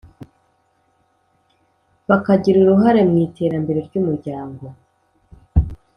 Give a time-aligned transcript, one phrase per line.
[2.09, 4.63] bakagira uruhare mu iterambere ry’umuryango.